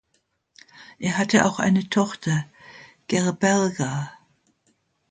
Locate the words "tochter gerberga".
1.87-4.11